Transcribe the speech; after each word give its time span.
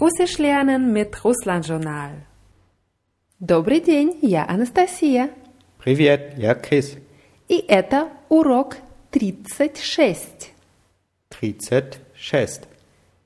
Russisch 0.00 0.38
lernen 0.38 0.92
mit 0.92 1.24
Russland-Journal. 1.24 2.12
Добрый 3.38 3.80
день, 3.80 4.18
я 4.22 4.46
Анастасия. 4.46 5.30
Привет, 5.78 6.34
я 6.36 6.54
Крис. 6.54 6.96
И 7.48 7.58
это 7.68 8.08
урок 8.28 8.76
36. 9.12 10.52
36. 11.30 12.62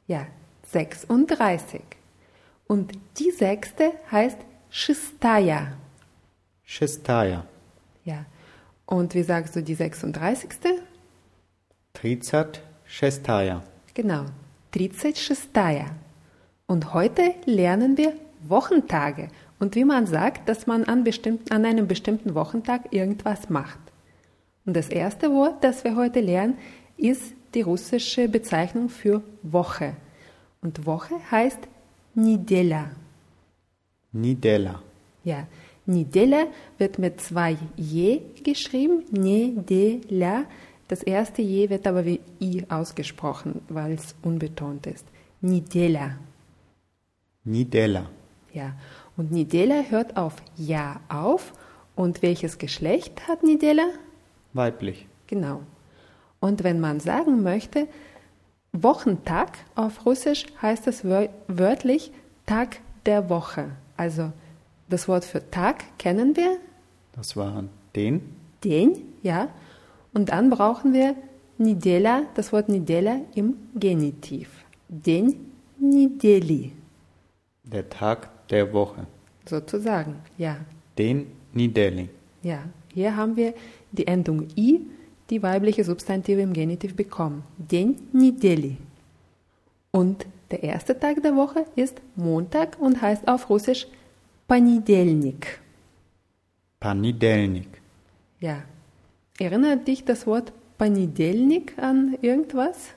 Ja, 0.07 0.27
36. 0.73 1.83
Und 2.67 2.93
die 3.19 3.31
sechste 3.31 3.93
heißt 4.11 4.39
Шестая. 4.71 5.77
Шестая. 6.65 7.45
Ja. 8.05 8.27
Und 8.87 9.15
wie 9.15 9.23
sagst 9.23 9.57
du 9.57 9.63
die 9.63 9.75
36.? 9.75 10.51
Тридцать 11.93 12.61
шестая. 12.87 13.63
Genau, 13.95 14.27
36. 14.73 15.87
Und 16.68 16.94
heute 16.94 17.36
lernen 17.46 17.96
wir 17.98 18.14
Wochentage 18.48 19.30
und 19.60 19.76
wie 19.76 19.86
man 19.86 20.08
sagt, 20.08 20.50
dass 20.50 20.66
man 20.66 20.84
an, 20.86 21.04
bestimmt, 21.04 21.52
an 21.52 21.64
einem 21.64 21.88
bestimmten 21.88 22.34
Wochentag 22.34 22.92
irgendwas 22.92 23.50
macht. 23.50 23.80
Und 24.66 24.76
das 24.76 24.90
erste 24.90 25.32
Wort, 25.32 25.64
das 25.64 25.84
wir 25.84 25.96
heute 25.96 26.22
lernen, 26.22 26.58
ist 26.98 27.34
die 27.54 27.62
russische 27.62 28.28
Bezeichnung 28.28 28.90
für 28.90 29.22
Woche. 29.44 29.94
Und 30.62 30.86
Woche 30.88 31.16
heißt 31.30 31.60
Nidela. 32.16 32.90
Nidela. 34.12 34.82
Ja, 35.24 35.48
Nidela 35.86 36.48
wird 36.80 36.98
mit 36.98 37.22
zwei 37.22 37.58
Je 37.76 38.22
geschrieben, 38.44 39.04
Nidela. 39.12 40.46
Das 40.88 41.04
erste 41.04 41.44
Je 41.44 41.70
wird 41.70 41.86
aber 41.86 42.06
wie 42.06 42.22
I 42.42 42.64
ausgesprochen, 42.70 43.62
weil 43.70 43.94
es 43.94 44.16
unbetont 44.24 44.88
ist. 44.88 45.06
Nidela. 45.42 46.18
Nidela. 47.46 48.10
Ja, 48.54 48.74
und 49.18 49.32
Nidela 49.32 49.84
hört 49.90 50.18
auf 50.18 50.36
Ja 50.58 51.00
auf. 51.10 51.54
Und 51.96 52.22
welches 52.22 52.58
Geschlecht 52.58 53.28
hat 53.28 53.44
Nidela? 53.44 53.88
Weiblich. 54.54 55.08
Genau. 55.28 55.62
Und 56.42 56.64
wenn 56.64 56.80
man 56.82 57.00
sagen 57.00 57.42
möchte, 57.42 57.88
Wochentag 58.74 59.58
auf 59.76 60.06
Russisch 60.06 60.46
heißt 60.62 60.88
es 60.88 61.06
wörtlich 61.06 62.12
Tag 62.46 62.80
der 63.06 63.30
Woche. 63.30 63.70
Also 63.96 64.32
das 64.90 65.08
Wort 65.08 65.26
für 65.26 65.50
Tag 65.50 65.98
kennen 65.98 66.36
wir. 66.36 66.58
Das 67.14 67.38
waren 67.38 67.70
den. 67.96 68.22
Den, 68.64 69.02
ja. 69.24 69.48
Und 70.14 70.30
dann 70.30 70.50
brauchen 70.50 70.94
wir 70.94 71.16
Nidela, 71.58 72.24
das 72.36 72.52
Wort 72.52 72.68
Nidela 72.68 73.22
im 73.36 73.56
Genitiv. 73.76 74.50
Den 74.90 75.52
Nideli. 75.80 76.74
Der 77.66 77.90
Tag 77.90 78.48
der 78.50 78.72
Woche. 78.74 79.08
sozusagen, 79.48 80.16
ja. 80.38 80.58
Den 80.98 81.28
Nideli. 81.54 82.10
Ja, 82.42 82.60
hier 82.94 83.16
haben 83.16 83.36
wir 83.36 83.54
die 83.92 84.08
Endung 84.08 84.48
i, 84.56 84.82
die 85.30 85.42
weibliche 85.44 85.84
Substantive 85.84 86.42
im 86.42 86.54
Genitiv 86.54 86.96
bekommen. 86.96 87.44
Den 87.58 87.96
Nideli. 88.14 88.78
Und 89.92 90.26
der 90.52 90.64
erste 90.64 91.00
Tag 91.00 91.22
der 91.24 91.36
Woche 91.36 91.66
ist 91.76 92.02
Montag 92.16 92.78
und 92.80 93.02
heißt 93.02 93.28
auf 93.28 93.50
Russisch 93.50 93.88
Panidelnik. 94.48 95.60
Panidelnik. 96.80 97.68
Ja. 98.40 98.64
Erinnert 99.40 99.88
dich 99.88 100.06
das 100.06 100.28
Wort 100.28 100.54
Panidelnik 100.78 101.74
an 101.78 102.18
irgendwas? 102.22 102.92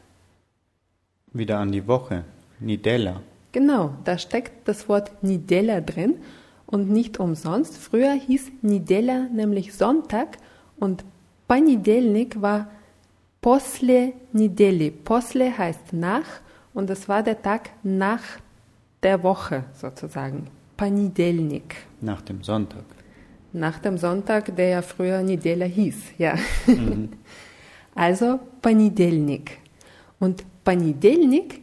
Wieder 1.32 1.58
an 1.58 1.72
die 1.72 1.86
Woche. 1.86 2.25
Nidela. 2.60 3.22
Genau, 3.59 3.93
da 4.05 4.19
steckt 4.19 4.69
das 4.69 4.88
Wort 4.88 5.10
Nidela 5.21 5.81
drin 5.81 6.15
und 6.66 6.91
nicht 6.91 7.19
umsonst. 7.19 7.77
Früher 7.77 8.12
hieß 8.12 8.53
Nidela 8.62 9.27
nämlich 9.34 9.75
Sonntag 9.75 10.38
und 10.77 11.05
Panidelnik 11.49 12.41
war 12.41 12.71
Posle 13.41 14.12
Nideli. 14.32 14.93
Posle 14.93 15.59
heißt 15.59 15.93
nach 15.93 16.41
und 16.72 16.88
das 16.88 17.09
war 17.09 17.25
der 17.25 17.43
Tag 17.43 17.71
nach 17.82 18.22
der 19.03 19.25
Woche 19.25 19.65
sozusagen. 19.75 20.47
Panidelnik. 20.77 21.78
Nach 22.00 22.22
dem 22.22 22.44
Sonntag. 22.44 22.84
Nach 23.53 23.81
dem 23.81 23.99
Sonntag, 23.99 24.55
der 24.55 24.69
ja 24.69 24.82
früher 24.82 25.21
Nidela 25.21 25.66
hieß, 25.66 25.97
ja. 26.16 26.37
Also 27.97 28.38
Panidelnik. 28.62 29.59
Und 30.21 30.44
Panidelnik 30.62 31.62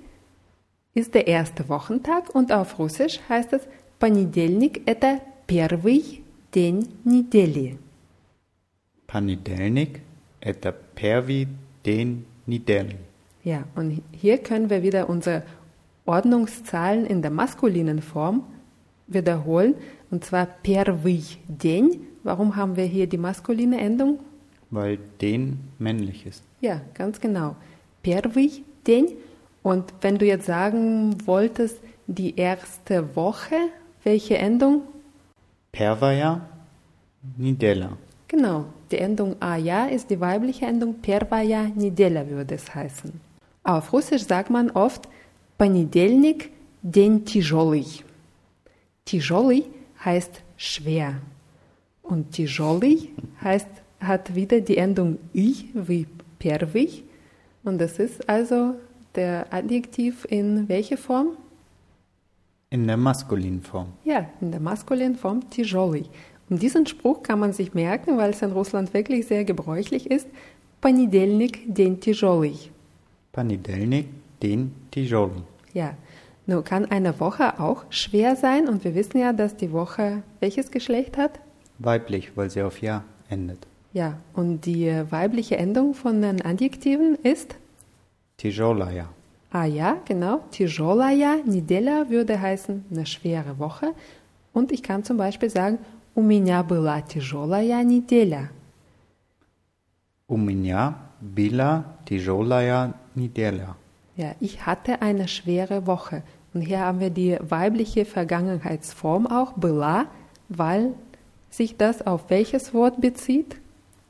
ist 0.94 1.15
der 1.15 1.27
erste 1.27 1.69
Wochentag 1.69 2.34
und 2.34 2.53
auf 2.53 2.78
Russisch 2.78 3.21
heißt 3.28 3.53
es 3.53 3.62
Panidelnik 3.99 4.83
это 4.87 5.21
первый 5.47 6.22
день 6.53 6.88
недели. 7.05 7.78
Panidelnik. 9.06 10.00
Это 10.41 10.75
первый 10.94 11.49
день 11.84 12.25
недели. 12.47 12.97
Ja, 13.44 13.65
und 13.75 14.03
hier 14.12 14.38
können 14.38 14.71
wir 14.71 14.83
wieder 14.83 15.09
unsere 15.09 15.43
Ordnungszahlen 16.06 17.06
in 17.06 17.22
der 17.22 17.31
maskulinen 17.31 18.00
Form 18.03 18.44
wiederholen. 19.06 19.75
Und 20.11 20.25
zwar 20.25 20.47
первый 20.47 21.22
день. 21.49 22.00
Warum 22.22 22.56
haben 22.56 22.77
wir 22.77 22.84
hier 22.84 23.06
die 23.06 23.19
maskuline 23.19 23.81
Endung? 23.81 24.21
Weil 24.71 24.99
den 25.21 25.59
männlich 25.78 26.27
ist. 26.27 26.43
Ja, 26.61 26.81
ganz 26.94 27.21
genau. 27.21 27.56
Первый 28.03 28.65
день. 28.87 29.09
Und 29.65 29.93
wenn 30.00 30.19
du 30.19 30.27
jetzt 30.27 30.47
sagen 30.47 31.16
wolltest, 31.27 31.78
die 32.06 32.37
erste 32.37 33.15
Woche, 33.15 33.56
welche 34.05 34.38
Endung? 34.38 34.83
Первая 35.72 36.41
неделя. 37.37 37.91
Genau, 38.28 38.65
die 38.91 38.99
Endung 38.99 39.37
aja 39.41 39.87
ist 39.87 40.09
die 40.11 40.21
weibliche 40.21 40.66
Endung 40.66 40.94
первая 41.03 41.71
неделя 41.75 42.28
würde 42.28 42.55
es 42.55 42.75
heißen. 42.75 43.12
Auf 43.65 43.93
Russisch 43.93 44.25
sagt 44.25 44.50
man 44.50 44.71
oft 44.71 45.09
понедельник – 45.59 46.61
день 46.83 47.25
тяжелый. 47.25 47.87
Тяжелый 49.05 49.66
heißt 50.05 50.43
schwer. 50.56 51.21
Und 52.03 52.33
тяжелый 52.33 53.11
heißt, 53.43 53.69
hat 54.00 54.34
wieder 54.34 54.61
die 54.61 54.78
Endung 54.78 55.19
i 55.34 55.69
wie 55.75 56.06
первый. 56.38 57.05
Und 57.65 57.78
das 57.78 57.99
ist 57.99 58.28
also 58.28 58.75
der 59.15 59.53
Adjektiv 59.53 60.27
in 60.28 60.69
welcher 60.69 60.97
Form? 60.97 61.37
In 62.71 62.87
der 62.87 62.97
maskulinen 62.97 63.62
Form. 63.62 63.88
Ja, 64.05 64.27
in 64.41 64.53
der 64.53 64.61
maskulinen 64.61 65.16
Form 65.16 65.49
тяжелый. 65.50 66.06
Und 66.49 66.62
diesen 66.62 66.87
Spruch 66.87 67.22
kann 67.22 67.38
man 67.38 67.53
sich 67.53 67.75
merken, 67.75 68.16
weil 68.19 68.31
es 68.31 68.43
in 68.43 68.53
Russland 68.53 68.93
wirklich 68.94 69.27
sehr 69.27 69.44
gebräuchlich 69.44 70.11
ist. 70.11 70.28
Понедельник – 70.81 71.66
день 71.66 72.00
тяжелый. 72.00 72.71
Panidelnik, 73.33 74.09
den 74.43 74.72
тяжелый. 74.91 75.43
Ja, 75.72 75.94
nun 76.47 76.65
kann 76.65 76.87
eine 76.87 77.21
Woche 77.21 77.61
auch 77.61 77.84
schwer 77.91 78.34
sein 78.34 78.69
und 78.69 78.83
wir 78.83 78.94
wissen 78.94 79.19
ja, 79.19 79.33
dass 79.33 79.56
die 79.56 79.71
Woche 79.72 80.22
welches 80.41 80.71
Geschlecht 80.71 81.16
hat? 81.16 81.38
Weiblich, 81.78 82.37
weil 82.37 82.50
sie 82.50 82.62
auf 82.62 82.83
Ja 82.83 83.05
endet. 83.28 83.66
Ja, 83.93 84.19
und 84.34 84.66
die 84.66 84.88
äh, 84.88 85.11
weibliche 85.11 85.56
Endung 85.56 85.94
von 85.94 86.22
den 86.22 86.44
Adjektiven 86.44 87.16
ist 87.22 87.56
Тяжелая. 88.37 89.06
ah 89.53 89.65
ja, 89.65 89.99
genau, 90.06 90.43
тяжелая 90.50 91.43
неделя 91.44 92.09
würde 92.09 92.41
heißen 92.41 92.84
eine 92.91 93.05
schwere 93.05 93.59
Woche 93.59 93.94
und 94.53 94.72
ich 94.72 94.83
kann 94.83 95.05
zum 95.05 95.16
Beispiel 95.16 95.50
sagen, 95.50 95.78
у 96.15 96.22
меня 96.22 96.62
была 96.62 97.00
тяжелая 97.03 97.83
неделя. 97.84 98.50
У 100.29 100.37
меня 100.37 100.97
была 101.20 101.85
тяжелая 102.05 102.94
неделя. 103.14 103.76
Ja, 104.17 104.35
ich 104.41 104.67
hatte 104.67 105.02
eine 105.02 105.29
schwere 105.29 105.87
Woche. 105.87 106.23
Und 106.52 106.62
hier 106.62 106.81
haben 106.81 107.00
wir 107.00 107.11
die 107.11 107.37
weibliche 107.41 108.05
Vergangenheitsform 108.05 109.26
auch, 109.26 109.52
была, 109.52 110.06
weil 110.49 110.94
sich 111.50 111.76
das 111.76 112.06
auf 112.06 112.29
welches 112.29 112.75
Wort 112.75 113.00
bezieht? 113.00 113.56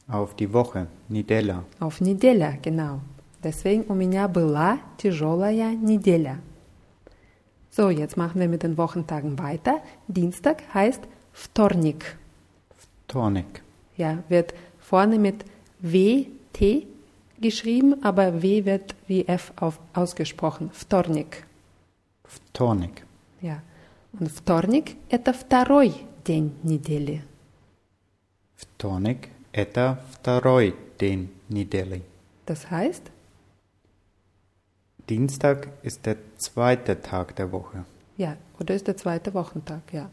Auf 0.08 0.34
die 0.34 0.52
Woche, 0.52 0.88
неделя. 1.08 1.64
Auf 1.78 2.00
неделя, 2.00 2.54
genau. 2.60 3.00
Deswegen 3.42 3.86
у 3.88 3.94
меня 3.94 4.28
была 4.28 4.80
тяжелая 4.98 5.74
неделя. 5.74 6.40
So, 7.70 7.88
jetzt 7.88 8.16
machen 8.16 8.40
wir 8.40 8.48
mit 8.48 8.62
den 8.62 8.76
Wochentagen 8.76 9.38
weiter. 9.38 9.80
Dienstag 10.08 10.62
heißt 10.74 11.02
вторник. 11.32 12.16
Вторник. 13.06 13.62
Ja, 13.96 14.22
wird 14.28 14.54
vorne 14.78 15.18
mit 15.18 15.44
W, 15.78 16.26
T 16.52 16.86
geschrieben, 17.38 18.04
aber 18.04 18.42
W 18.42 18.64
wird 18.64 18.94
wie 19.06 19.26
F 19.26 19.52
auf, 19.56 19.78
ausgesprochen. 19.94 20.70
Вторник. 20.72 21.44
Вторник. 22.24 23.06
Ja. 23.40 23.62
Und 24.18 24.30
вторник – 24.30 25.08
это 25.08 25.32
второй 25.32 25.94
день 26.24 26.52
недели. 26.62 27.22
Вторник – 28.56 29.52
это 29.52 30.00
второй 30.10 30.74
день 30.98 31.30
недели. 31.48 32.02
Das 32.46 32.70
heißt, 32.70 33.10
Dienstag 35.08 35.68
ist 35.82 36.06
der 36.06 36.16
zweite 36.36 37.00
Tag 37.00 37.36
der 37.36 37.50
Woche. 37.52 37.84
Ja, 38.16 38.36
oder 38.58 38.74
ist 38.74 38.86
der 38.86 38.96
zweite 38.96 39.34
Wochentag, 39.34 39.92
ja. 39.92 40.10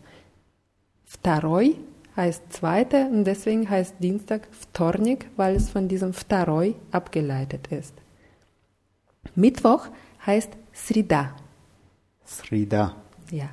Второй 1.05 1.77
heißt 2.15 2.51
zweite 2.51 3.07
und 3.07 3.23
deswegen 3.25 3.69
heißt 3.69 3.95
Dienstag 3.99 4.47
Вторник, 4.51 5.27
weil 5.35 5.55
es 5.55 5.69
von 5.69 5.87
diesem 5.87 6.13
Второй 6.13 6.75
abgeleitet 6.91 7.67
ist. 7.67 7.93
Mittwoch 9.35 9.87
heißt 10.25 10.49
Srida. 10.73 11.35
Srida. 12.25 12.95
Ja, 13.31 13.49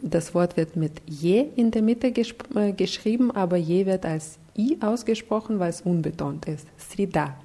das 0.00 0.34
Wort 0.34 0.56
wird 0.56 0.74
mit 0.74 1.02
je 1.06 1.46
in 1.56 1.70
der 1.70 1.82
Mitte 1.82 2.08
äh, 2.08 2.72
geschrieben, 2.72 3.30
aber 3.30 3.56
je 3.58 3.86
wird 3.86 4.06
als 4.06 4.38
i 4.56 4.78
ausgesprochen, 4.80 5.58
weil 5.58 5.70
es 5.70 5.82
unbetont 5.82 6.46
ist. 6.46 6.66
Srida. 6.78 7.36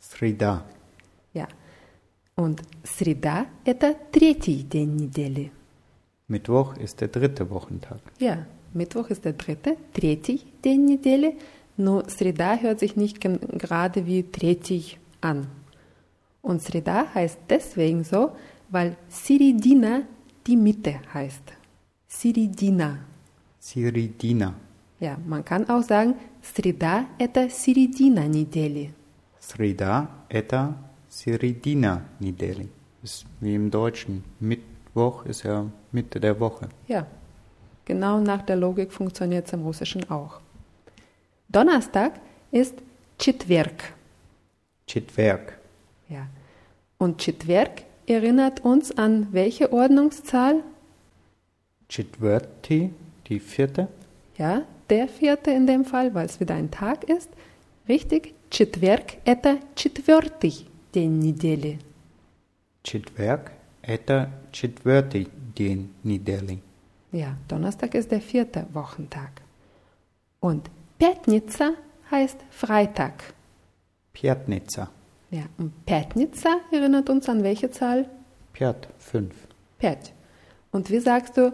Srida. 0.00 0.64
Ja. 2.36 2.44
Und 2.44 2.62
Srida – 2.84 3.64
это 3.64 3.94
третий 4.10 4.62
день 4.62 4.96
недели. 4.96 5.50
Mittwoch 6.28 6.76
ist 6.78 7.00
der 7.00 7.08
dritte 7.08 7.50
Wochentag. 7.50 8.00
Ja, 8.18 8.46
Mittwoch 8.72 9.10
ist 9.10 9.24
der 9.24 9.34
dritte, 9.34 9.76
третий 9.92 10.40
день 10.64 10.86
недели. 10.86 11.36
Nur 11.76 12.08
Srida 12.08 12.56
hört 12.56 12.80
sich 12.80 12.96
nicht 12.96 13.20
gerade 13.20 14.06
wie 14.06 14.22
третий 14.22 14.98
an. 15.20 15.46
Und 16.40 16.62
Srida 16.62 17.06
heißt 17.14 17.38
deswegen 17.48 18.02
so, 18.02 18.32
weil 18.70 18.96
Siridina 19.08 20.02
die 20.46 20.56
Mitte 20.56 21.00
heißt. 21.12 21.42
Siridina. 22.08 22.98
Siridina. 23.58 24.54
Ja, 25.00 25.18
man 25.26 25.44
kann 25.44 25.68
auch 25.68 25.82
sagen, 25.82 26.14
Srida – 26.42 27.18
это 27.18 27.48
середина 27.50 28.26
недели. 28.26 28.92
Srida – 29.38 30.28
это 30.28 30.74
середина 31.16 32.02
недели. 32.20 32.68
Ist 33.02 33.26
wie 33.40 33.54
im 33.54 33.70
Deutschen. 33.70 34.24
Mittwoch 34.40 35.24
ist 35.26 35.42
ja 35.42 35.66
Mitte 35.90 36.20
der 36.20 36.38
Woche. 36.38 36.68
Ja, 36.86 37.06
genau 37.84 38.20
nach 38.20 38.42
der 38.42 38.56
Logik 38.56 38.92
funktioniert 38.92 39.46
es 39.46 39.52
im 39.52 39.62
Russischen 39.62 40.08
auch. 40.10 40.40
Donnerstag 41.48 42.20
ist 42.50 42.74
Четверг. 43.18 43.92
Четверг. 44.86 45.58
Ja. 46.08 46.26
Und 46.98 47.18
Четверг 47.18 47.82
erinnert 48.06 48.64
uns 48.64 48.96
an 48.96 49.28
welche 49.32 49.72
Ordnungszahl? 49.72 50.62
Четвертый, 51.88 52.90
die 53.28 53.40
vierte. 53.40 53.88
Ja, 54.38 54.62
der 54.88 55.08
vierte 55.08 55.50
in 55.50 55.66
dem 55.66 55.84
Fall, 55.84 56.14
weil 56.14 56.26
es 56.26 56.40
wieder 56.40 56.54
ein 56.54 56.70
Tag 56.70 57.04
ist. 57.04 57.30
Richtig, 57.88 58.34
Четверг – 58.50 59.24
это 59.24 59.58
четвертый 59.74 60.66
день 60.96 61.18
недели. 61.18 61.78
Четверг – 62.82 63.82
это 63.82 64.30
четвертый 64.52 65.28
день 65.54 65.92
недели. 66.02 66.60
Ja, 67.12 67.36
Donnerstag 67.48 67.94
ist 67.94 68.10
der 68.10 68.20
vierte 68.20 68.66
Wochentag. 68.72 69.42
Und 70.40 70.70
Пятница 70.98 71.74
heißt 72.10 72.38
Freitag. 72.50 73.34
Pятница. 74.12 74.90
Ja, 75.30 75.42
und 75.58 75.84
Пятница 75.84 76.60
erinnert 76.70 77.08
uns 77.10 77.28
an 77.28 77.42
welche 77.42 77.70
Zahl? 77.70 78.08
Pjat, 78.52 78.88
fünf. 78.98 79.34
Пять. 79.78 80.12
Und 80.70 80.90
wie 80.90 81.00
sagst 81.00 81.36
du, 81.36 81.52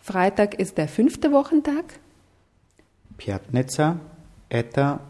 Freitag 0.00 0.54
ist 0.54 0.78
der 0.78 0.88
fünfte 0.88 1.32
Wochentag? 1.32 2.00
Пятница – 3.16 4.48
это 4.48 5.00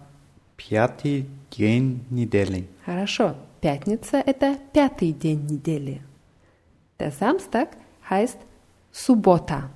пятый 0.57 1.27
день 1.51 2.05
недели. 2.11 2.67
Хорошо. 2.85 3.35
Пятница – 3.61 4.27
это 4.27 4.59
пятый 4.73 5.13
день 5.13 5.47
недели. 5.47 6.03
Der 6.99 7.13
Samstag 7.13 7.69
heißt 8.09 8.39
Subota. 8.93 9.71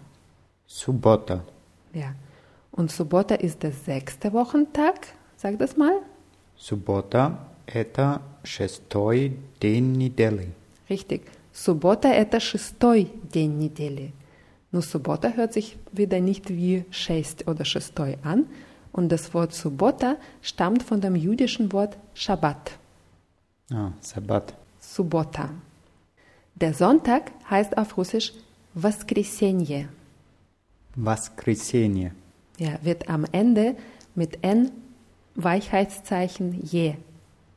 Суббота. 0.67 1.45
Ja. 1.93 2.15
Und 2.73 2.91
Subota 2.91 3.35
ist 3.35 3.63
der 3.63 3.73
sechste 3.73 4.33
Wochentag. 4.33 5.07
Sag 5.37 5.59
das 5.59 5.77
mal. 5.77 6.03
Суббота – 6.57 7.67
это 7.67 8.21
шестой 8.43 9.37
день 9.61 9.93
недели. 9.93 10.53
Richtig. 10.91 11.23
Subota – 11.53 12.11
это 12.13 12.41
шестой 12.41 13.11
день 13.33 13.59
недели. 13.59 14.13
Nur 14.73 14.83
Subota 14.83 15.31
hört 15.31 15.53
sich 15.53 15.77
wieder 15.93 16.21
nicht 16.21 16.51
wie 16.51 16.85
шесть 16.91 17.47
oder 17.49 17.65
шестой 17.65 18.19
an. 18.23 18.47
Und 18.93 19.11
das 19.11 19.33
Wort 19.33 19.53
Subota 19.53 20.17
stammt 20.43 20.83
von 20.83 21.01
dem 21.01 21.17
jüdischen 21.17 21.73
Wort 21.73 21.97
Shabbat. 22.15 22.73
Ah, 23.73 23.93
Sabbat. 24.01 24.55
Subota. 24.81 25.51
Der 26.55 26.73
Sonntag 26.73 27.33
heißt 27.51 27.77
auf 27.77 27.97
Russisch 27.97 28.33
Воскресенье. 28.75 29.89
Воскресенье. 30.95 32.13
Ja, 32.59 32.79
wird 32.83 33.09
am 33.09 33.25
Ende 33.33 33.77
mit 34.15 34.43
N 34.43 34.71
Weichheitszeichen 35.35 36.59
je 36.63 36.95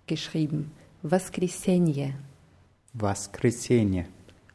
geschrieben. 0.07 0.71
Воскресенье. 1.03 2.15
Воскресенье. 2.93 4.05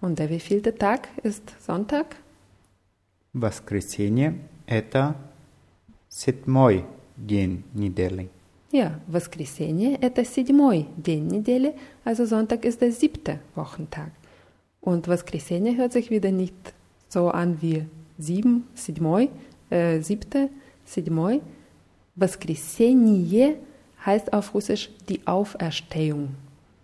Und 0.00 0.18
der 0.18 0.28
wievielte 0.28 0.74
Tag 0.74 1.08
ist 1.22 1.54
Sonntag? 1.64 2.16
Воскресенье – 3.32 4.66
это 4.66 5.14
седьмой 6.08 6.84
день 7.16 7.64
недели. 7.72 8.28
Ja, 8.72 9.00
Воскресенье – 9.06 10.00
это 10.00 10.24
седьмой 10.24 10.88
день 10.96 11.28
недели, 11.28 11.76
also 12.04 12.26
Sonntag 12.26 12.64
ist 12.64 12.80
der 12.80 12.90
siebte 12.90 13.38
Wochentag. 13.54 14.10
Und 14.80 15.06
Воскресенье 15.06 15.76
hört 15.76 15.92
sich 15.92 16.10
wieder 16.10 16.32
nicht 16.32 16.54
so 17.08 17.28
an 17.28 17.62
wie 17.62 17.84
sieben, 18.18 18.66
седьмой, 18.74 19.30
äh, 19.70 20.00
siebte, 20.00 20.50
седьмой. 20.84 21.40
Воскресенье 22.16 23.56
heißt 24.04 24.32
auf 24.32 24.54
Russisch 24.54 24.90
die 25.08 25.26
Auferstehung. 25.26 26.34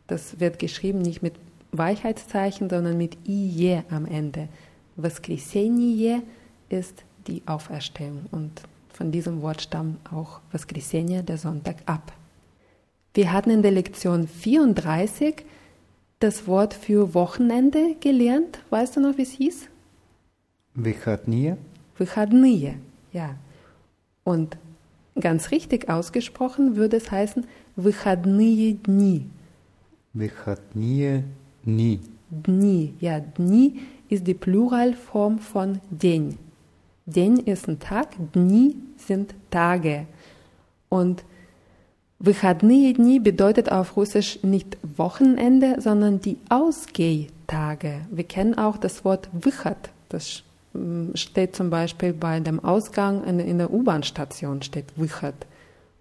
Das 0.07 0.41
wird 0.41 0.59
geschrieben 0.59 1.01
nicht 1.01 1.23
mit 1.23 1.35
Weichheitszeichen, 1.73 2.71
sondern 2.71 2.97
mit 2.97 3.17
IE 3.29 3.81
am 3.91 4.07
Ende. 4.07 4.49
Воскресенье 4.97 6.23
ist 6.69 7.05
die 7.27 7.43
Auferstehung 7.47 8.27
und 8.31 8.63
von 8.95 9.13
diesem 9.13 9.43
Wort 9.43 9.63
stammt 9.63 9.99
auch 10.13 10.41
Воскресенье, 10.53 11.23
der 11.23 11.39
Sonntag, 11.39 11.77
ab. 11.87 12.13
Wir 13.15 13.33
hatten 13.33 13.51
in 13.51 13.63
der 13.63 13.73
Lektion 13.73 14.29
34 14.29 15.45
das 16.21 16.47
Wort 16.47 16.75
für 16.75 17.15
Wochenende 17.15 17.97
gelernt. 18.01 18.61
Weißt 18.71 18.97
du 18.97 19.01
noch, 19.01 19.17
wie 19.17 19.23
es 19.23 19.33
hieß? 19.33 19.69
Выходные. 20.75 21.57
Выходные, 21.97 22.77
ja. 23.13 23.37
Und 24.23 24.59
ganz 25.19 25.51
richtig 25.51 25.89
ausgesprochen 25.89 26.77
würde 26.77 26.99
es 26.99 27.11
heißen 27.11 27.47
Выходные 27.77 28.75
дни. 28.75 29.27
Выходные 30.13 31.25
дни. 31.65 32.01
Dni, 32.31 32.95
ja, 33.01 33.21
Dni 33.21 33.81
ist 34.09 34.27
die 34.27 34.35
Pluralform 34.35 35.39
von 35.39 35.81
день. 35.91 36.39
День 37.07 37.39
ist 37.39 37.69
ein 37.69 37.79
Tag, 37.79 38.09
Dni 38.35 38.77
sind 38.97 39.35
Tage. 39.51 40.07
Und 40.89 41.25
Выходные 42.23 42.93
дни 42.93 43.19
bedeutet 43.19 43.73
auf 43.73 43.97
Russisch 43.97 44.41
nicht 44.43 44.77
Wochenende, 44.83 45.81
sondern 45.81 46.21
die 46.21 46.37
Ausgehtage. 46.51 48.03
Wir 48.11 48.25
kennen 48.25 48.59
auch 48.59 48.77
das 48.77 49.07
Wort 49.07 49.31
Выход. 49.33 49.79
Das 50.11 50.43
steht 51.15 51.57
zum 51.57 51.71
Beispiel 51.71 52.13
bei 52.13 52.39
dem 52.41 52.63
Ausgang 52.63 53.25
in 53.25 53.57
der 53.57 53.73
U-Bahn-Station 53.73 54.61
steht 54.61 54.85
Выход. 54.97 55.35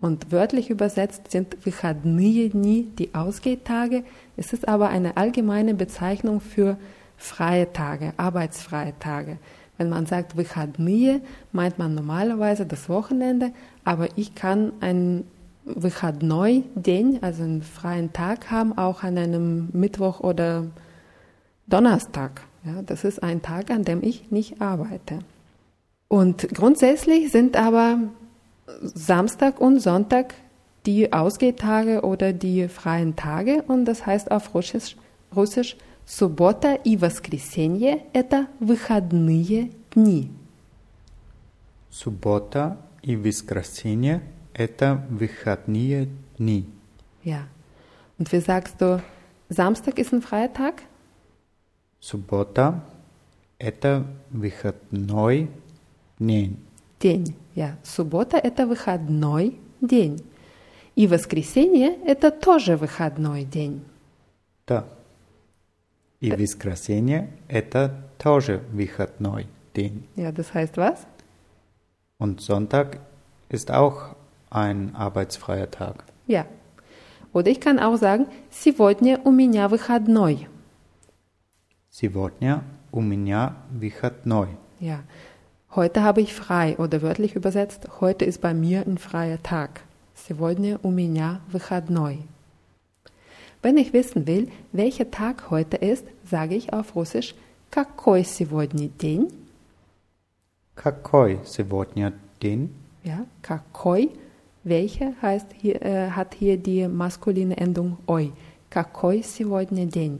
Und 0.01 0.31
wörtlich 0.31 0.69
übersetzt 0.69 1.31
sind 1.31 1.55
Выходные 1.65 2.49
дни 2.49 2.89
die 2.97 3.15
Ausgehtage. 3.15 4.03
Es 4.35 4.51
ist 4.51 4.67
aber 4.67 4.89
eine 4.89 5.15
allgemeine 5.15 5.73
Bezeichnung 5.73 6.41
für 6.41 6.77
freie 7.15 7.71
Tage, 7.71 8.13
arbeitsfreie 8.17 8.93
Tage. 8.99 9.37
Wenn 9.77 9.89
man 9.89 10.05
sagt 10.05 10.35
Выходные, 10.35 11.21
meint 11.51 11.79
man 11.79 11.95
normalerweise 11.95 12.65
das 12.65 12.89
Wochenende, 12.89 13.51
aber 13.85 14.09
ich 14.17 14.35
kann 14.35 14.73
einen 14.81 15.25
Выходной 15.63 16.63
день, 16.75 17.19
also 17.21 17.43
einen 17.43 17.61
freien 17.61 18.11
Tag 18.11 18.51
haben, 18.51 18.77
auch 18.77 19.03
an 19.03 19.17
einem 19.17 19.69
Mittwoch 19.71 20.19
oder 20.19 20.65
Donnerstag. 21.67 22.41
Ja, 22.65 22.81
das 22.81 23.03
ist 23.03 23.23
ein 23.23 23.41
Tag, 23.41 23.69
an 23.69 23.83
dem 23.83 24.03
ich 24.03 24.31
nicht 24.31 24.61
arbeite. 24.61 25.19
Und 26.07 26.49
grundsätzlich 26.53 27.31
sind 27.31 27.55
aber 27.55 27.99
Samstag 28.81 29.61
und 29.61 29.79
Sonntag 29.79 30.33
die 30.85 31.13
Ausgehtage 31.13 32.01
oder 32.01 32.33
die 32.33 32.67
freien 32.67 33.15
Tage 33.15 33.63
und 33.67 33.85
das 33.85 34.05
heißt 34.05 34.31
auf 34.31 34.53
Russisch, 34.53 34.95
Russisch 35.35 35.77
Суббота 36.06 36.74
и 36.74 36.96
воскресенье– 36.96 38.04
это 38.12 38.48
выходные 38.60 39.72
дни. 39.94 40.30
Суббота 41.90 42.78
и 43.02 43.16
воскресенье– 43.16 44.22
это 44.54 45.06
выходные 45.08 46.08
дни. 46.38 46.68
Ja. 47.22 47.48
Und 48.18 48.32
wie 48.32 48.40
sagst 48.40 48.80
du, 48.80 49.02
Samstag 49.48 49.98
ist 49.98 50.12
ein 50.12 50.22
freier 50.22 50.52
Tag? 50.52 50.82
Суббота 52.00 52.82
Это 53.58 54.06
выходной 54.30 55.50
день. 56.18 56.58
День. 57.00 57.34
Я. 57.54 57.78
Суббота– 57.82 58.36
это 58.42 58.66
выходной 58.66 59.58
день. 59.80 60.22
И 60.96 61.06
воскресенье– 61.06 61.96
это 62.04 62.30
тоже 62.30 62.76
выходной 62.76 63.44
день. 63.44 63.82
Да. 64.66 64.86
И 66.23 66.31
воскресенье – 66.31 67.47
это 67.47 67.91
тоже 68.17 68.61
выходной 68.71 69.47
день. 69.73 70.07
Ja, 70.15 70.31
das 70.31 70.53
heißt 70.53 70.77
was? 70.77 71.05
Und 72.17 72.41
Sonntag 72.41 72.99
ist 73.47 73.71
auch 73.71 74.15
ein 74.49 74.95
arbeitsfreier 74.95 75.71
Tag. 75.71 76.03
Ja. 76.27 76.45
Oder 77.31 77.49
ich 77.49 77.61
kann 77.61 77.79
auch 77.79 77.95
sagen, 77.97 78.27
сегодня 78.49 79.19
у 79.23 79.31
меня 79.31 79.69
выходной. 79.69 80.47
Сегодня 81.89 82.63
у 82.91 83.01
меня 83.01 83.55
выходной. 83.71 84.49
Ja. 84.79 84.99
Heute 85.75 86.03
habe 86.03 86.21
ich 86.21 86.33
frei 86.33 86.75
oder 86.77 87.01
wörtlich 87.01 87.35
übersetzt, 87.35 87.87
heute 88.01 88.25
ist 88.25 88.41
bei 88.41 88.53
mir 88.53 88.81
ein 88.85 88.97
freier 88.97 89.41
Tag. 89.41 89.81
Сегодня 90.15 90.79
у 90.81 90.91
меня 90.91 91.41
выходной. 91.51 92.25
Wenn 93.63 93.77
ich 93.77 93.93
wissen 93.93 94.27
will, 94.27 94.49
welcher 94.71 95.11
Tag 95.11 95.49
heute 95.49 95.77
ist, 95.77 96.05
sage 96.23 96.55
ich 96.55 96.73
auf 96.73 96.95
Russisch 96.95 97.35
какой 97.71 98.23
сегодня 98.23 98.87
день? 98.87 99.31
Какой 100.75 101.39
сегодня 101.45 102.13
день? 102.39 102.69
Ja, 103.03 103.25
какой, 103.41 104.11
welcher 104.63 105.13
heißt 105.21 105.47
hier, 105.53 105.81
äh, 105.81 106.09
hat 106.09 106.33
hier 106.33 106.57
die 106.57 106.87
maskuline 106.87 107.55
Endung 107.57 107.97
ой. 108.07 108.33
Какой 108.69 109.23
сегодня 109.23 109.85
день? 109.85 110.17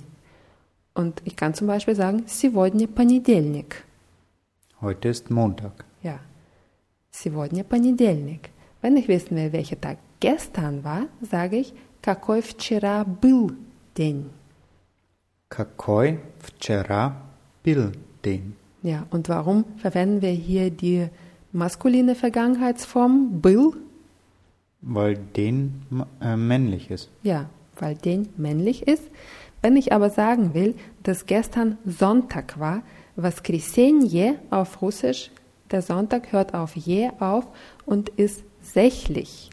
Und 0.93 1.21
ich 1.25 1.35
kann 1.35 1.53
zum 1.53 1.67
Beispiel 1.67 1.95
sagen, 1.95 2.23
сегодня 2.27 2.87
понедельник. 2.87 3.83
Heute 4.81 5.09
ist 5.09 5.29
Montag. 5.29 5.85
Ja, 6.03 6.19
сегодня 7.11 7.63
понедельник. 7.63 8.49
Wenn 8.81 8.95
ich 8.95 9.07
wissen 9.07 9.35
will, 9.37 9.51
welcher 9.53 9.79
Tag 9.79 9.97
gestern 10.19 10.83
war, 10.83 11.07
sage 11.21 11.57
ich, 11.57 11.73
какой 12.03 12.41
вчера 12.41 13.03
был 13.03 13.51
день. 13.95 14.29
Какой 15.47 16.19
вчера 16.39 17.15
был 17.63 17.91
день? 18.23 18.55
Ja, 18.81 19.05
und 19.11 19.27
warum 19.27 19.65
verwenden 19.77 20.21
wir 20.21 20.31
hier 20.31 20.69
die 20.69 21.09
maskuline 21.51 22.15
Vergangenheitsform 22.15 23.41
был? 23.41 23.75
Weil 24.81 25.17
den 25.17 25.83
äh, 26.21 26.37
männlich 26.37 26.89
ist. 26.89 27.09
Ja, 27.23 27.49
weil 27.77 27.95
den 27.95 28.29
männlich 28.37 28.87
ist. 28.87 29.03
Wenn 29.61 29.75
ich 29.75 29.91
aber 29.91 30.09
sagen 30.09 30.53
will, 30.53 30.75
dass 31.03 31.25
gestern 31.25 31.77
Sonntag 31.85 32.59
war, 32.59 32.81
воскресенье 33.17 34.35
auf 34.49 34.81
Russisch, 34.81 35.31
der 35.71 35.81
Sonntag 35.81 36.31
hört 36.31 36.53
auf 36.53 36.75
je 36.75 37.09
auf 37.19 37.45
und 37.85 38.09
ist 38.09 38.43
sächlich. 38.61 39.49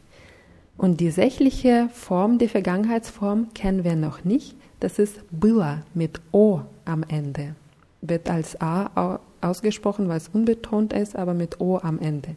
Und 0.76 1.00
die 1.00 1.10
sächliche 1.10 1.88
Form, 1.92 2.38
die 2.38 2.48
Vergangenheitsform 2.48 3.54
kennen 3.54 3.84
wir 3.84 3.96
noch 3.96 4.24
nicht. 4.24 4.54
Das 4.80 4.98
ist 4.98 5.20
было 5.30 5.82
mit 5.94 6.20
O 6.32 6.60
am 6.84 7.02
Ende. 7.08 7.54
Wird 8.02 8.28
als 8.28 8.60
A 8.60 9.20
ausgesprochen, 9.40 10.08
weil 10.08 10.18
es 10.18 10.28
unbetont 10.28 10.92
ist, 10.92 11.16
aber 11.16 11.34
mit 11.34 11.60
O 11.60 11.78
am 11.78 11.98
Ende. 11.98 12.36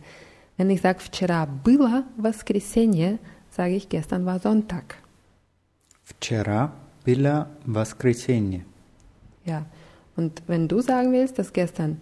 Wenn 0.58 0.70
ich 0.70 0.82
sage 0.82 1.00
вчера 1.00 1.46
было 1.46 2.04
воскресенье, 2.18 3.20
sage 3.50 3.76
ich 3.76 3.90
gestern 3.90 4.26
war 4.26 4.40
Sonntag. 4.40 4.96
Вчера 6.04 6.74
было 7.06 7.48
воскресенье. 7.66 8.66
Ja. 9.46 9.66
Und 10.16 10.44
wenn 10.48 10.68
du 10.68 10.82
sagen 10.82 11.14
willst, 11.14 11.40
dass 11.40 11.54
gestern 11.54 12.02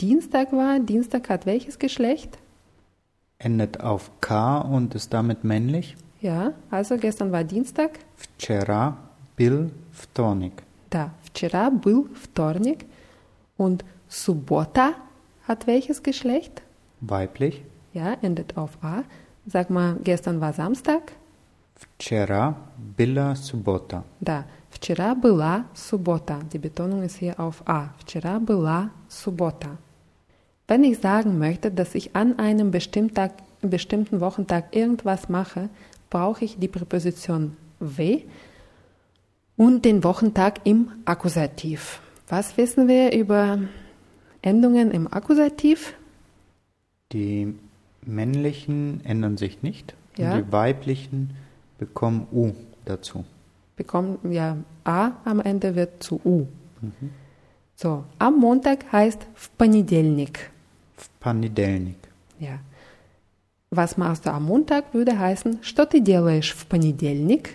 Dienstag 0.00 0.52
war, 0.52 0.78
Dienstag 0.78 1.28
hat 1.28 1.44
welches 1.44 1.78
Geschlecht? 1.78 2.38
Endet 3.42 3.80
auf 3.80 4.10
K 4.20 4.58
und 4.58 4.94
ist 4.94 5.12
damit 5.12 5.44
männlich. 5.44 5.96
Ja, 6.20 6.52
also 6.70 6.96
gestern 6.96 7.30
war 7.30 7.44
Dienstag. 7.44 8.00
Вчера 8.16 8.96
был 9.36 9.70
вторник. 9.92 10.64
Да, 10.90 11.10
вчера 11.22 11.70
был 11.70 12.08
вторник. 12.14 12.86
Und 13.56 13.84
Subota 14.08 14.94
hat 15.46 15.66
welches 15.66 16.02
Geschlecht? 16.02 16.62
Weiblich. 17.00 17.62
Ja, 17.92 18.16
endet 18.22 18.56
auf 18.56 18.78
A. 18.82 19.04
Sag 19.46 19.70
mal, 19.70 19.96
gestern 20.02 20.40
war 20.40 20.52
Samstag. 20.52 21.12
Вчера 21.74 22.56
была 22.96 23.36
суббота. 23.36 24.02
Да, 24.20 24.44
вчера 24.70 25.14
была 25.14 25.64
суббота. 25.74 26.40
Die 26.52 26.58
Betonung 26.58 27.02
ist 27.02 27.16
hier 27.16 27.38
auf 27.38 27.62
A. 27.66 27.94
Вчера 27.98 28.40
была 28.40 28.90
суббота. 29.08 29.78
Wenn 30.66 30.84
ich 30.84 30.98
sagen 30.98 31.38
möchte, 31.38 31.70
dass 31.70 31.94
ich 31.94 32.14
an 32.14 32.38
einem 32.38 32.70
bestimmten, 32.70 33.30
bestimmten 33.62 34.20
Wochentag 34.20 34.76
irgendwas 34.76 35.28
mache, 35.28 35.70
brauche 36.10 36.44
ich 36.44 36.58
die 36.58 36.68
Präposition 36.68 37.56
w 37.80 38.22
und 39.56 39.84
den 39.84 40.04
Wochentag 40.04 40.60
im 40.64 40.90
Akkusativ. 41.04 42.00
Was 42.28 42.56
wissen 42.56 42.88
wir 42.88 43.12
über 43.12 43.58
Endungen 44.42 44.90
im 44.90 45.12
Akkusativ? 45.12 45.94
Die 47.12 47.54
männlichen 48.02 49.00
ändern 49.04 49.36
sich 49.36 49.62
nicht. 49.62 49.94
Ja. 50.16 50.36
Die 50.36 50.52
weiblichen 50.52 51.30
bekommen 51.78 52.26
U 52.32 52.52
dazu. 52.84 53.24
Bekommen 53.76 54.18
ja 54.30 54.56
A 54.84 55.12
am 55.24 55.40
Ende 55.40 55.74
wird 55.76 56.02
zu 56.02 56.20
U. 56.24 56.46
So, 57.76 58.04
am 58.18 58.38
Montag 58.38 58.90
heißt 58.92 59.26
в 59.34 59.50
понедельник. 59.56 60.50
В 60.96 61.08
понедельник. 61.20 61.96
Ja. 62.40 62.58
Was 63.70 63.96
machst 63.98 64.24
du 64.24 64.30
am 64.30 64.44
Montag 64.44 64.94
würde 64.94 65.18
heißen, 65.18 65.62
что 65.62 65.84
ты 65.84 66.00
делаешь 66.00 66.54
в 66.54 66.66
понедельник? 66.66 67.50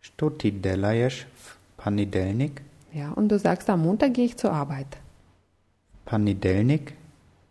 Что 0.00 0.30
ты 0.30 0.50
делаешь 0.50 1.26
в 1.36 1.82
понедельник? 1.82 2.62
Ja, 2.92 3.12
und 3.12 3.28
du 3.28 3.38
sagst, 3.38 3.68
am 3.68 3.82
Montag 3.82 4.14
gehe 4.14 4.26
ich 4.26 4.36
zur 4.36 4.52
Arbeit. 4.52 4.98
Понедельник 6.04 6.94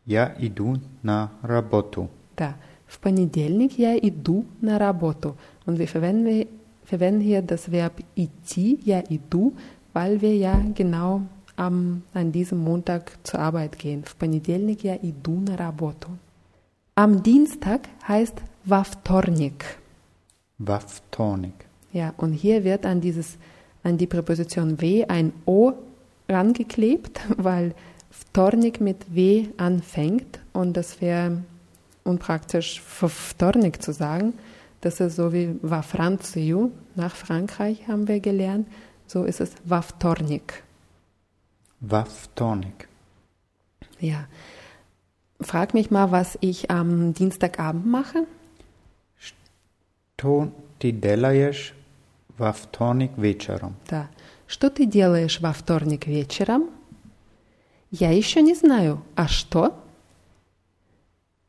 я 0.05 0.33
иду 0.39 0.77
на 1.03 1.31
работу. 1.41 2.09
Da. 2.35 2.55
В 2.87 2.99
понедельник 2.99 3.77
я 3.77 3.97
иду 3.97 4.45
на 4.61 4.79
работу. 4.79 5.35
Und 5.65 5.77
wir 5.77 5.87
verwenden, 5.87 6.47
verwenden 6.85 7.21
hier 7.21 7.41
das 7.41 7.69
Verb 7.69 8.01
идти, 8.15 8.79
я 8.83 9.03
иду, 9.09 9.53
weil 9.93 10.21
wir 10.21 10.35
ja 10.35 10.59
genau 10.73 11.21
am, 11.61 12.03
an 12.13 12.31
diesem 12.31 12.59
Montag 12.59 13.11
zur 13.23 13.39
Arbeit 13.39 13.77
gehen. 13.77 14.03
В 14.05 14.15
понедельник 14.15 14.83
я 14.83 14.95
иду 14.95 15.39
на 15.39 15.57
работу. 15.57 16.09
Am 16.95 17.21
Dienstag 17.21 17.81
heißt 18.07 18.35
во 18.65 18.83
вторник. 18.83 19.77
Во 20.57 20.79
вторник. 20.79 21.53
Ja, 21.93 22.13
und 22.17 22.33
hier 22.33 22.63
wird 22.63 22.85
an 22.85 23.01
dieses, 23.01 23.37
an 23.83 23.97
die 23.97 24.07
Präposition 24.07 24.81
w 24.81 25.05
ein 25.05 25.31
o 25.45 25.73
rangeklebt, 26.27 27.21
weil 27.37 27.73
вторник 28.09 28.81
mit 28.81 28.97
w 29.13 29.47
anfängt 29.57 30.39
und 30.53 30.75
das 30.75 31.01
wäre 31.01 31.43
unpraktisch 32.03 32.81
für 32.81 33.09
вторник 33.09 33.81
zu 33.81 33.93
sagen. 33.93 34.33
Das 34.81 34.99
ist 34.99 35.15
so 35.15 35.33
wie 35.33 35.55
во 35.61 35.81
Францию, 35.81 36.71
nach 36.95 37.15
Frankreich 37.15 37.87
haben 37.87 38.07
wir 38.07 38.19
gelernt. 38.19 38.67
So 39.07 39.23
ist 39.23 39.41
es 39.41 39.51
во 39.65 39.81
вторник. 41.81 41.81
Во 41.81 42.03
вторник. 42.05 42.87
Ja. 43.99 44.27
Frag 45.39 45.73
mich 45.73 45.91
mal, 45.91 46.11
was 46.11 46.37
ich 46.41 46.71
am 46.71 47.13
Dienstagabend 47.13 47.85
mache. 47.85 48.27
Что 49.19 50.51
ты 50.79 50.91
делаешь 50.91 51.73
во 52.37 52.51
вторник 52.51 53.11
вечером? 53.17 53.75
Да. 53.87 54.09
Что 54.47 54.69
ты 54.69 54.85
делаешь 54.85 55.41
во 55.41 55.53
вторник 55.53 56.07
вечером? 56.07 56.69
Я 57.91 58.11
еще 58.11 58.41
не 58.41 58.55
знаю. 58.55 59.03
А 59.15 59.27
что? 59.27 59.75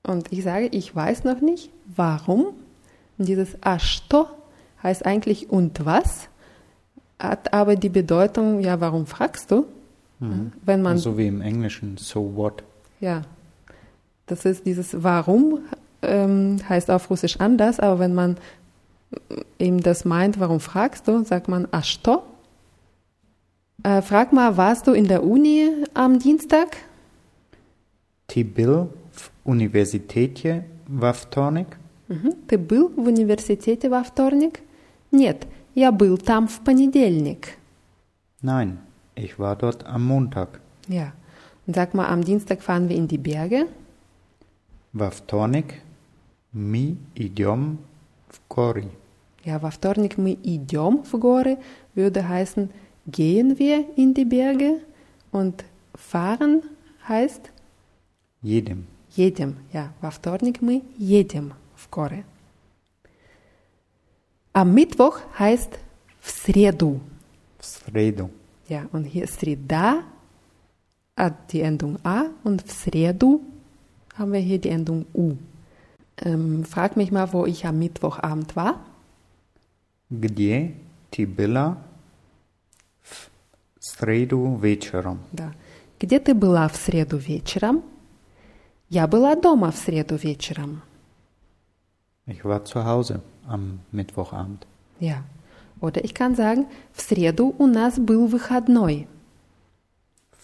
Und 0.02 0.32
ich 0.32 0.42
sage, 0.42 0.66
ich 0.66 0.94
weiß 0.94 1.24
noch 1.24 1.40
nicht, 1.40 1.70
warum. 1.86 2.54
Und 3.18 3.26
dieses 3.26 3.56
a 3.62 3.78
что 3.78 4.28
heißt 4.82 5.04
eigentlich 5.04 5.50
und 5.50 5.84
was, 5.84 6.28
hat 7.18 7.52
aber 7.52 7.76
die 7.76 7.88
Bedeutung, 7.88 8.60
ja, 8.60 8.80
warum 8.80 9.06
fragst 9.06 9.50
du? 9.50 9.66
Wenn 10.22 10.82
man, 10.82 10.98
So 10.98 11.16
wie 11.16 11.28
im 11.28 11.40
Englischen, 11.40 11.96
so 11.96 12.34
what? 12.34 12.64
ja, 13.00 13.22
das 14.26 14.44
ist 14.44 14.66
dieses 14.66 15.02
warum, 15.04 15.60
ähm, 16.02 16.58
heißt 16.68 16.90
auf 16.90 17.08
Russisch 17.08 17.38
anders, 17.38 17.78
aber 17.78 18.00
wenn 18.00 18.14
man 18.14 18.36
eben 19.60 19.80
das 19.80 20.04
meint, 20.04 20.40
warum 20.40 20.58
fragst 20.60 21.06
du, 21.06 21.24
sagt 21.24 21.46
man 21.48 21.68
a 21.70 21.82
что? 21.82 22.24
Äh, 23.84 24.02
frag 24.02 24.32
mal, 24.32 24.56
warst 24.56 24.88
du 24.88 24.92
in 24.92 25.06
der 25.06 25.22
Uni 25.22 25.70
am 25.94 26.18
Dienstag? 26.18 26.76
Ты 28.26 28.44
был 28.44 28.90
в 29.12 29.30
университете 29.44 30.66
во 30.88 31.12
вторник? 31.12 31.78
Мгм. 32.08 32.32
Ты 32.48 32.58
был 32.58 32.88
в 32.88 33.06
университете 33.06 33.88
во 33.88 34.02
вторник? 34.02 34.60
Нет, 35.12 35.46
я 35.74 35.92
был 35.92 36.18
там 36.18 36.48
в 36.48 36.60
понедельник. 36.60 37.56
Nein, 38.42 38.76
ich 39.14 39.38
war 39.38 39.56
dort 39.56 39.84
am 39.86 40.06
Montag. 40.06 40.60
Ja. 40.88 41.12
Und 41.66 41.74
sag 41.74 41.94
mal, 41.94 42.06
am 42.06 42.24
Dienstag 42.24 42.62
fahren 42.62 42.88
wir 42.88 42.96
in 42.96 43.08
die 43.08 43.18
Berge. 43.18 43.68
Во 44.92 45.10
вторник 45.10 45.74
мы 46.52 46.96
идем 47.14 47.78
в 48.28 48.40
горы. 48.48 48.90
Ja, 49.44 49.58
во 49.62 49.70
вторник 49.70 50.16
мы 50.16 50.32
идем 50.42 51.04
в 51.04 51.18
горы 51.18 51.58
würde 51.94 52.26
heißen, 52.28 52.70
gehen 53.06 53.58
wir 53.58 53.84
in 53.96 54.14
die 54.14 54.24
Berge. 54.24 54.80
Und 55.30 55.64
fahren 55.94 56.62
heißt 57.06 57.50
Jedem. 58.40 58.86
едем. 59.14 59.56
Ja, 59.72 59.92
во 60.00 60.10
вторник 60.10 60.62
мы 60.62 60.82
едем 60.96 61.52
в 61.76 61.88
горы. 61.90 62.24
Am 64.52 64.72
Mittwoch 64.74 65.20
heißt 65.38 65.78
в 66.20 66.30
среду. 66.30 67.00
В 67.58 67.64
среду. 67.64 68.30
Ja, 68.68 68.86
und 68.92 69.04
hier 69.04 69.26
среда 69.26 70.02
hat 71.16 71.52
die 71.52 71.62
Endung 71.62 71.98
a 72.04 72.26
und 72.44 72.62
в 72.66 72.70
среду 72.70 73.40
haben 74.14 74.32
wir 74.32 74.40
hier 74.40 74.58
die 74.58 74.68
Endung 74.68 75.06
u. 75.14 75.36
Ähm, 76.18 76.64
frag 76.64 76.96
mich 76.96 77.10
mal, 77.10 77.32
wo 77.32 77.46
ich 77.46 77.66
am 77.66 77.78
Mittwochabend 77.78 78.56
war. 78.56 78.80
Где 80.10 80.74
ты 81.10 81.26
была 81.26 81.76
в 83.02 83.30
среду 83.80 84.56
вечером? 84.56 85.20
Да. 85.32 85.52
Где 85.98 86.18
ты 86.18 86.34
была 86.34 86.68
в 86.68 86.76
среду 86.76 87.16
вечером? 87.18 87.82
Я 88.88 89.06
была 89.06 89.34
дома 89.36 89.70
в 89.70 89.76
среду 89.76 90.16
вечером. 90.16 90.82
Ich 92.26 92.44
war 92.44 92.64
zu 92.64 92.84
Hause 92.84 93.22
am 93.46 93.80
Mittwochabend. 93.92 94.66
Ja. 95.00 95.24
Oder 95.82 96.04
ich 96.04 96.14
kann 96.14 96.34
sagen, 96.34 96.66
в 96.92 97.00
среду 97.02 97.54
у 97.58 97.66
нас 97.66 97.98
был 97.98 98.26
выходной. 98.26 99.06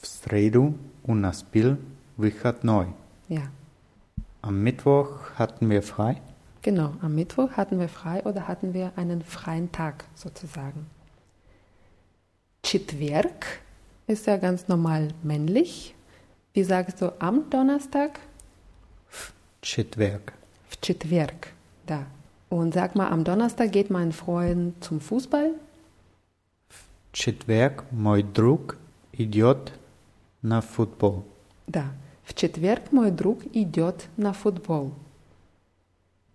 В 0.00 0.06
среду 0.06 0.74
у 1.02 1.14
нас 1.14 1.42
был 1.42 1.76
выходной. 2.16 2.86
Ja, 3.28 3.42
Am 4.42 4.62
Mittwoch 4.62 5.30
hatten 5.38 5.70
wir 5.70 5.82
frei. 5.82 6.20
genau. 6.62 6.92
Am 7.00 7.14
Mittwoch 7.14 7.52
hatten 7.56 7.78
wir 7.80 7.88
frei 7.88 8.22
oder 8.24 8.46
hatten 8.46 8.74
wir 8.74 8.92
einen 8.96 9.22
freien 9.22 9.72
Tag 9.72 10.04
sozusagen. 10.14 10.86
Четверг 12.62 13.46
ist 14.06 14.26
ja 14.26 14.36
ganz 14.36 14.68
normal 14.68 15.08
männlich. 15.22 15.94
Wie 16.52 16.62
sagst 16.64 17.00
du 17.00 17.12
am 17.20 17.50
Donnerstag? 17.50 18.20
Четверг. 19.62 20.32
В 20.68 20.80
четверг. 20.80 21.48
Da. 21.86 22.06
Und 22.48 22.74
sag 22.74 22.94
mal, 22.94 23.08
am 23.08 23.24
Donnerstag 23.24 23.72
geht 23.72 23.90
mein 23.90 24.12
Freund 24.12 24.82
zum 24.82 25.00
Fußball? 25.00 25.54
четверг 27.14 27.84
мой 27.92 28.22
друг 28.22 28.76
идет 29.12 29.72
на 30.42 30.60
футбол. 30.60 31.24
Да. 31.66 31.86
В 32.24 32.34
четверг 32.34 32.90
мой 32.90 33.10
друг 33.10 33.38
идет 33.54 34.08
на 34.16 34.32
футбол. 34.32 34.92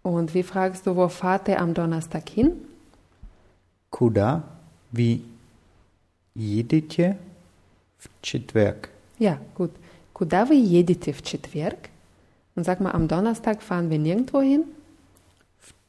Und 0.04 0.34
wie 0.34 0.44
fragst 0.44 0.88
du, 0.88 0.96
wo 0.96 1.10
fahrt 1.10 1.50
er 1.50 1.62
am 1.62 1.74
Donnerstag 1.74 2.30
hin? 2.30 2.66
Куда 3.90 4.44
вы 4.92 5.22
едете 6.36 7.18
в 7.98 8.10
четверг? 8.22 8.90
Ja, 9.20 9.40
gut. 9.58 9.72
Куда 10.14 10.46
вы 10.46 10.56
едете 10.56 11.12
в 11.12 11.22
четверг? 11.24 11.90
Und 12.56 12.64
sag 12.64 12.80
mal, 12.80 12.92
am 12.92 13.08
Donnerstag 13.08 13.62
fahren 13.62 13.90
wir 13.90 14.00
nirgendwo 14.00 14.42
hin? 14.42 14.64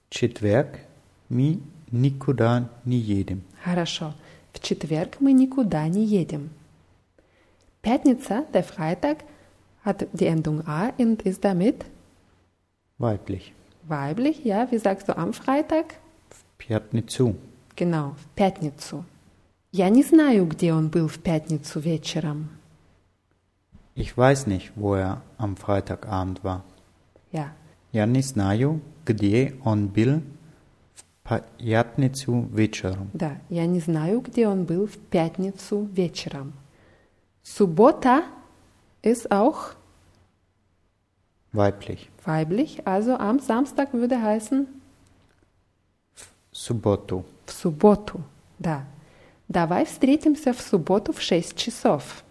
В 0.08 0.14
четверг 0.14 0.80
мы 1.28 1.60
никуда 1.90 2.68
не 2.84 2.96
едем. 2.98 3.42
Хорошо. 3.64 4.14
В 4.52 4.60
четверг 4.60 5.16
мы 5.20 5.32
никуда 5.32 5.86
не 5.88 6.04
едем. 6.04 6.50
Пятница, 7.82 8.44
der 8.52 8.62
Freitag, 8.64 9.18
hat 9.84 10.06
die 10.12 10.26
Endung 10.26 10.66
a 10.66 10.92
und 10.98 11.22
ist 11.22 11.42
damit 11.44 11.84
Weiblich. 12.98 13.52
weiblich. 13.84 14.44
Ja, 14.44 14.70
wie 14.70 14.78
sagst 14.78 15.08
du 15.08 15.16
am 15.16 15.32
Freitag? 15.32 15.94
В 16.28 16.42
пятницу. 16.58 17.34
Genau, 17.76 18.14
в 18.22 18.26
пятницу. 18.34 19.04
Я 19.72 19.88
не 19.88 20.02
знаю, 20.02 20.46
где 20.46 20.74
он 20.74 20.88
был 20.88 21.08
в 21.08 21.18
пятницу 21.20 21.80
вечером. 21.80 22.50
Ich 23.94 24.16
weiß 24.18 24.46
nicht, 24.46 24.72
wo 24.76 24.94
er 24.94 25.22
am 25.38 25.56
Freitagabend 25.56 26.42
war. 26.44 26.62
Ja, 27.32 27.52
Я 27.92 28.06
не 28.06 28.22
знаю, 28.22 28.80
где 29.06 29.54
он 29.64 29.88
был 29.88 30.22
в 30.94 31.42
пятницу 31.58 32.48
вечером. 32.52 33.10
да, 33.12 33.38
я 33.48 33.66
не 33.66 33.80
знаю, 33.80 34.20
где 34.20 34.46
он 34.48 34.64
был 34.64 34.86
в 34.86 34.96
пятницу 34.98 35.88
вечером. 35.92 36.52
Суббота 37.42 38.24
ist 39.02 39.30
auch 39.30 39.74
Weiblich. 41.52 42.08
weiblich, 42.24 42.86
also 42.86 43.16
am 43.16 43.40
Samstag 43.40 43.92
würde 43.92 44.20
heißen 44.22 44.66
Субботу. 46.52 47.24
в 47.46 47.52
субботу. 47.52 48.20
Да. 48.58 48.84
Давай 49.48 49.84
встретимся 49.84 50.52
в 50.52 50.60
субботу 50.60 51.12
в 51.12 51.20
6 51.20 51.56
часов. 51.56 52.22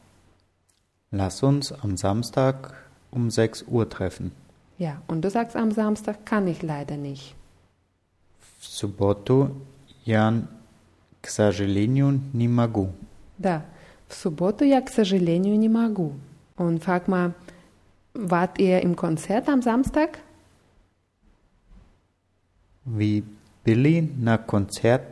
Lass 1.12 1.42
uns 1.44 1.72
am 1.84 1.98
Samstag 1.98 2.74
um 3.12 3.30
6 3.32 3.64
Uhr 3.68 3.90
treffen. 3.90 4.32
Ja, 4.78 5.02
und 5.08 5.22
du 5.24 5.30
sagst 5.30 5.56
am 5.56 5.72
Samstag 5.72 6.26
kann 6.26 6.48
ich 6.48 6.62
leider 6.62 6.98
nicht. 6.98 7.36
В 8.60 8.66
субботу 8.66 9.50
я, 10.06 10.34
к 11.22 11.30
сожалению, 11.30 12.20
не 12.34 12.48
могу. 12.48 12.90
Да, 13.38 13.66
в 14.08 14.16
субботу 14.16 14.64
я, 14.66 14.82
к 14.82 14.90
сожалению, 14.90 15.58
не 15.58 15.70
могу. 15.70 16.14
Und 16.58 16.84
frag 16.84 17.08
mal, 17.08 17.34
wart 18.14 18.60
ihr 18.60 18.82
im 18.82 18.96
Konzert 18.96 19.48
am 19.50 19.62
Samstag? 19.62 20.20
Ви 22.86 23.24
били 23.66 24.10
на 24.18 24.38
концерте 24.38 25.10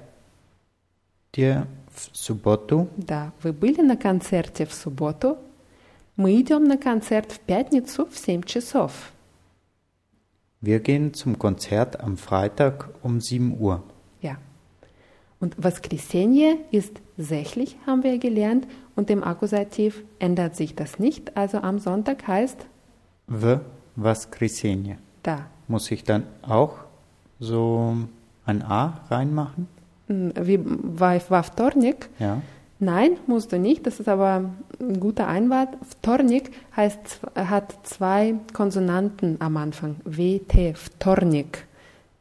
в 1.93 2.09
субботу? 2.13 2.87
Да, 2.97 3.31
вы 3.43 3.53
были 3.53 3.81
на 3.81 3.97
концерте 3.97 4.65
в 4.65 4.73
субботу? 4.73 5.37
Мы 6.15 6.41
идем 6.41 6.63
на 6.63 6.77
концерт 6.77 7.31
в 7.31 7.39
пятницу 7.39 8.05
в 8.05 8.17
7 8.17 8.41
часов. 8.43 9.11
Wir 10.64 10.78
gehen 10.78 11.12
zum 11.12 11.40
Konzert 11.40 11.98
am 11.98 12.16
Freitag 12.16 12.88
um 13.02 13.20
7 13.20 13.58
Uhr. 13.58 13.82
Ja. 14.20 14.36
Und 15.40 15.56
was 15.58 15.82
Krisenje 15.82 16.56
ist 16.70 17.00
sächlich, 17.18 17.76
haben 17.84 18.04
wir 18.04 18.16
gelernt, 18.18 18.68
und 18.94 19.10
im 19.10 19.24
Akkusativ 19.24 20.04
ändert 20.20 20.54
sich 20.54 20.76
das 20.76 21.00
nicht. 21.00 21.36
Also 21.36 21.58
am 21.58 21.80
Sonntag 21.80 22.28
heißt 22.28 22.66
W, 23.26 23.58
was 23.96 24.30
Krisenje. 24.30 24.98
Da. 25.24 25.46
Muss 25.66 25.90
ich 25.90 26.04
dann 26.04 26.28
auch 26.42 26.76
so 27.40 27.96
ein 28.46 28.62
A 28.62 29.00
reinmachen? 29.10 29.66
Hm, 30.06 30.32
wie 30.42 30.58
bei 30.58 31.20
Wawtornik? 31.28 32.08
Ja. 32.20 32.40
Nein, 32.81 33.17
musst 33.25 33.51
du 33.51 33.59
nicht. 33.59 33.87
Das 33.87 33.99
ist 33.99 34.07
aber 34.07 34.51
ein 34.79 34.99
guter 34.99 35.27
Einwand. 35.27 35.69
Вторник 35.81 36.51
heißt, 36.75 37.21
hat 37.35 37.75
zwei 37.83 38.35
Konsonanten 38.53 39.37
am 39.39 39.57
Anfang. 39.57 39.95
W-T, 40.05 40.75
Вторник. 40.75 41.65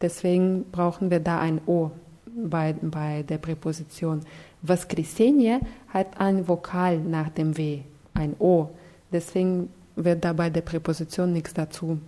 Deswegen 0.01 0.65
brauchen 0.73 1.11
wir 1.11 1.21
da 1.21 1.41
ein 1.41 1.61
O 1.67 1.91
bei, 2.27 2.75
bei 2.81 3.23
der 3.23 3.39
Präposition. 3.39 4.21
Воскресенье 4.63 5.61
hat 5.89 6.19
ein 6.19 6.49
Vokal 6.49 6.99
nach 6.99 7.29
dem 7.31 7.57
W, 7.57 7.81
ein 8.15 8.35
O. 8.39 8.71
Deswegen 9.13 9.69
wird 9.95 10.25
da 10.25 10.33
bei 10.33 10.51
der 10.51 10.63
Präposition 10.63 11.33
nichts 11.33 11.55
dazu 11.55 11.99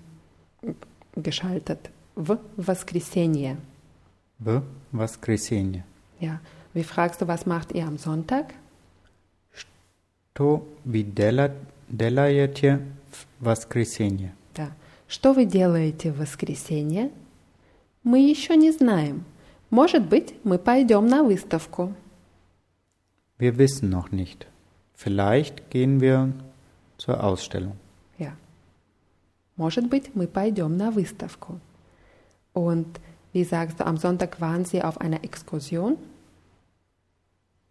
geschaltet. 1.15 1.91
В 2.17 2.39
воскресенье. 2.57 3.57
В 4.39 4.63
воскресенье. 4.93 5.85
Ja. 6.19 6.41
Wie 6.75 6.85
fragst 6.85 7.21
du, 7.21 7.27
was 7.29 7.47
macht 7.47 7.73
ihr 7.73 7.87
am 7.87 7.97
Sonntag? 7.99 8.55
Что 9.53 10.67
вы 10.85 11.03
дела- 11.03 11.55
делаете 11.89 12.81
в 13.11 13.45
воскресенье? 13.45 14.35
Да. 14.55 14.71
Что 15.09 15.33
вы 15.33 15.45
делаете 15.47 16.13
в 16.13 16.19
воскресенье? 16.19 17.11
Мы 18.05 18.21
еще 18.21 18.57
не 18.57 18.71
знаем. 18.71 19.25
Может 19.71 20.07
быть, 20.09 20.35
мы 20.45 20.59
пойдем 20.59 21.07
на 21.07 21.23
выставку. 21.25 21.93
Wir 23.39 23.57
wissen 23.57 23.89
noch 23.91 24.11
nicht. 24.11 24.47
Vielleicht 24.95 25.71
gehen 25.71 26.01
wir 26.01 26.33
zur 26.99 27.23
Ausstellung. 27.23 27.77
Ja. 28.19 28.33
Может 29.57 29.89
быть, 29.89 30.15
мы 30.15 30.27
пойдем 30.27 30.77
на 30.77 30.91
выставку. 30.91 31.61
Und 32.53 32.87
wie 33.33 33.45
sagst 33.45 33.79
du, 33.81 33.87
am 33.87 33.97
Sonntag 33.97 34.41
waren 34.41 34.65
sie 34.65 34.83
auf 34.83 35.01
einer 35.01 35.23
Exkursion? 35.25 35.97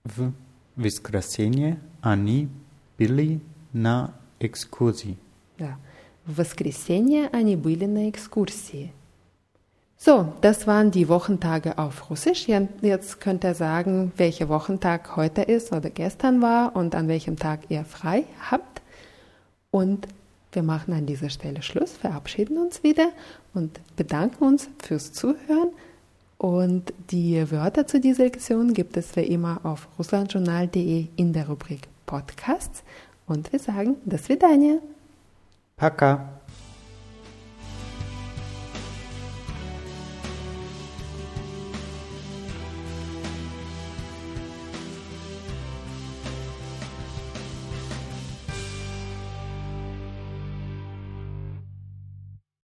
В 0.04 0.32
воскресенье 0.76 1.80
они 2.02 2.50
были 2.98 3.40
на 3.74 4.14
экскурсии. 4.40 5.18
Ja. 5.58 5.78
В 6.26 6.38
воскресенье 6.38 7.30
они 7.32 7.56
были 7.56 7.86
на 7.86 8.10
экскурсии. 8.10 8.92
So, 10.00 10.32
das 10.42 10.68
waren 10.68 10.92
die 10.92 11.08
Wochentage 11.10 11.78
auf 11.80 12.10
Russisch. 12.12 12.48
Jan- 12.48 12.70
Jetzt 12.82 13.20
könnt 13.20 13.44
ihr 13.44 13.56
sagen, 13.56 14.12
welcher 14.18 14.48
Wochentag 14.48 15.16
heute 15.16 15.42
ist 15.42 15.72
oder 15.74 15.90
gestern 15.90 16.42
war 16.42 16.76
und 16.76 16.94
an 16.94 17.08
welchem 17.08 17.36
Tag 17.36 17.62
ihr 17.70 17.84
frei 17.84 18.26
habt. 18.52 18.82
Und 19.72 20.08
wir 20.52 20.62
machen 20.64 20.94
an 20.94 21.06
dieser 21.08 21.30
Stelle 21.30 21.62
Schluss, 21.64 21.94
verabschieden 21.94 22.58
uns 22.60 22.84
wieder 22.84 23.10
und 23.56 23.80
bedanken 23.96 24.44
uns 24.44 24.70
fürs 24.80 25.14
Zuhören. 25.14 25.70
Und 26.42 26.94
die 27.10 27.50
Wörter 27.52 27.88
zu 27.88 28.00
dieser 28.00 28.26
Lektion 28.26 28.74
gibt 28.74 28.96
es 28.96 29.16
wie 29.16 29.22
immer 29.22 29.60
auf 29.64 29.88
russlandjournal.de 29.98 31.08
in 31.16 31.34
der 31.34 31.48
Rubrik 31.48 31.88
Podcasts. 32.06 32.84
Und 33.26 33.52
wir 33.52 33.60
sagen, 33.60 33.96
das 34.06 34.30
Vidania. 34.30 34.78
Пока. 35.76 36.30